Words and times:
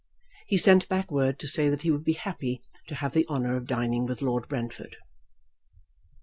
He 0.47 0.57
sent 0.57 0.89
back 0.89 1.11
word 1.11 1.37
to 1.37 1.47
say 1.47 1.69
that 1.69 1.83
he 1.83 1.89
should 1.89 2.03
be 2.03 2.13
happy 2.13 2.63
to 2.87 2.95
have 2.95 3.13
the 3.13 3.27
honour 3.27 3.55
of 3.55 3.67
dining 3.67 4.07
with 4.07 4.23
Lord 4.23 4.47
Brentford. 4.47 4.97